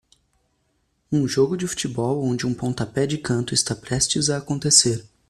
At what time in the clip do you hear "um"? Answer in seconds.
1.11-1.27, 2.47-2.55